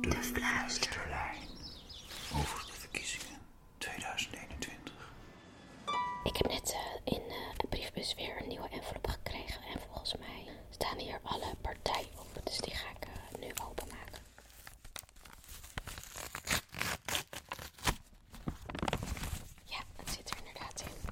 [0.00, 1.48] De Fluisterlijn.
[2.34, 3.38] Over de verkiezingen
[3.78, 4.92] 2021.
[6.24, 9.62] Ik heb net eh, in eh, een briefbus weer een nieuwe envelop gekregen.
[9.62, 12.40] En volgens mij staan hier alle partijen op.
[12.44, 14.22] Dus die ga ik eh, nu openmaken.
[19.64, 21.08] Ja, het zit er inderdaad in.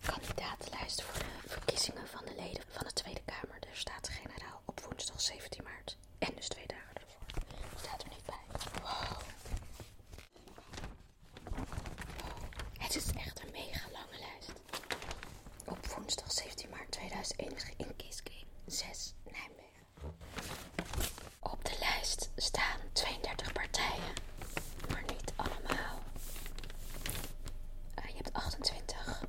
[0.00, 3.56] Kandidatenlijst voor de verkiezingen van de leden van de Tweede Kamer.
[3.60, 5.96] Er staat generaal op woensdag 17 maart.
[6.18, 7.42] En dus twee dagen ervoor.
[7.76, 8.70] Staat er niet bij.
[8.82, 9.20] Wow.
[12.78, 14.52] Het is echt een mega lange lijst.
[15.64, 19.86] Op woensdag 17 maart 2021 in Kieskring 6 Nijmegen.
[21.40, 24.12] Op de lijst staan 32 partijen,
[24.90, 25.98] maar niet allemaal.
[27.94, 29.20] Eh, je hebt 28.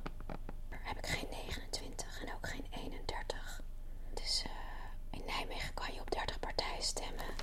[0.68, 3.60] Daar heb ik geen 29 en ook geen 31.
[4.14, 4.50] Dus eh,
[5.18, 6.10] in Nijmegen kan je op
[6.80, 7.34] 30 partijen stemmen,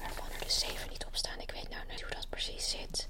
[0.00, 1.40] waarvan er dus 7 niet op staan.
[1.40, 3.08] Ik weet nou niet hoe dat precies zit.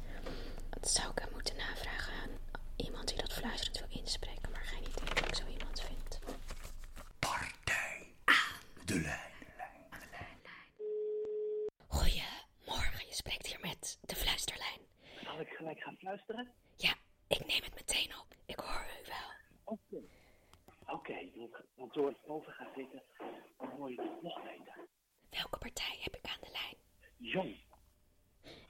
[0.71, 2.31] Dat zou ik hem moeten navragen aan
[2.77, 6.19] iemand die dat fluisterend wil inspreken, maar geen idee of ik zo iemand vind.
[7.19, 9.31] Partij aan de lijn.
[11.89, 14.81] Goedemorgen, je spreekt hier met de fluisterlijn.
[15.25, 16.53] Zal ik gelijk gaan fluisteren?
[16.77, 16.95] Ja,
[17.27, 18.27] ik neem het meteen op.
[18.47, 19.31] Ik hoor u wel.
[19.65, 19.97] Oké.
[20.87, 23.03] Oké, want- want door het boven gaat zitten,
[23.59, 24.52] dan hoor je het nog beter.
[25.43, 26.77] Welke partij heb ik aan de lijn?
[27.17, 27.57] Jong,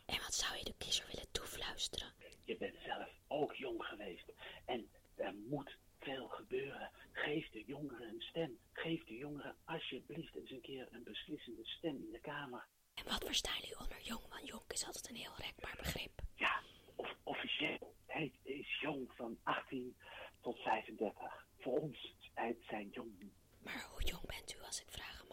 [0.06, 2.12] En wat zou je de kiezer willen toefluisteren?
[2.44, 4.32] je bent zelf ook jong geweest.
[4.64, 6.90] En er moet veel gebeuren.
[7.12, 8.58] Geef de jongeren een stem.
[8.72, 12.66] Geef de jongeren alsjeblieft eens een keer een beslissende stem in de Kamer.
[12.94, 14.28] En wat verstaan jullie onder jong?
[14.28, 16.20] Want jong is altijd een heel rekbaar begrip.
[16.34, 16.62] Ja,
[16.96, 19.96] of, officieel heet is jong van 18
[20.40, 21.46] tot 35.
[21.58, 23.32] Voor ons zijn- zijn jong.
[23.58, 25.31] Maar hoe jong bent u als ik vragen mag?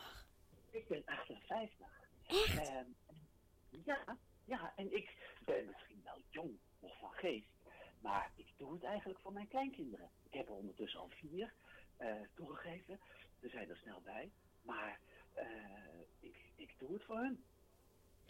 [0.79, 1.87] Ik ben 58.
[2.27, 2.57] Echt?
[2.57, 2.85] Ehm,
[3.69, 5.09] ja, ja, en ik
[5.45, 7.49] ben misschien wel jong nog van geest,
[8.01, 10.09] maar ik doe het eigenlijk voor mijn kleinkinderen.
[10.23, 11.53] Ik heb er ondertussen al vier
[11.97, 12.99] eh, toegegeven,
[13.39, 14.31] er zijn er snel bij,
[14.61, 14.99] maar
[15.33, 15.45] eh,
[16.19, 17.43] ik, ik doe het voor hun.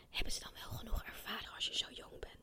[0.10, 2.39] Hebben ze dan wel genoeg ervaring als je zo jong bent?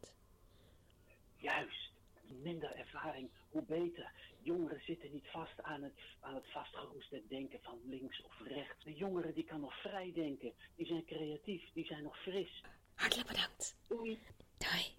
[2.47, 4.13] Minder ervaring, hoe beter.
[4.43, 8.85] Jongeren zitten niet vast aan het, aan het vastgeroeste denken van links of rechts.
[8.85, 12.63] De jongeren die kan nog vrij denken, die zijn creatief, die zijn nog fris.
[12.95, 13.77] Hartelijk bedankt.
[13.89, 14.19] Doei!
[14.59, 14.95] Doei.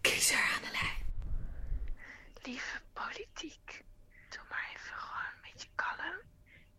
[0.00, 1.04] Kiezer aan de lijn.
[2.42, 3.84] Lieve politiek,
[4.28, 6.18] doe maar even gewoon een beetje kalm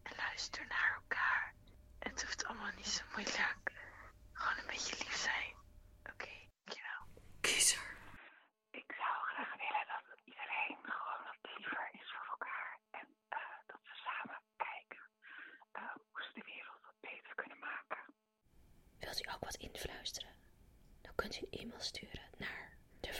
[0.03, 1.53] en luister naar elkaar.
[1.99, 3.73] Het hoeft allemaal niet zo moeilijk.
[4.33, 5.53] Gewoon een beetje lief zijn.
[6.13, 6.29] Oké,
[6.63, 7.03] dankjewel.
[7.41, 7.95] Kiezer.
[8.71, 12.79] Ik zou graag willen dat iedereen gewoon wat liever is voor elkaar.
[12.91, 15.03] En eh, dat we samen kijken
[15.71, 15.81] eh,
[16.11, 18.01] hoe ze de wereld wat beter kunnen maken.
[18.99, 20.29] Wilt u ook wat influisteren?
[21.01, 23.13] Dan kunt u een e-mail sturen naar de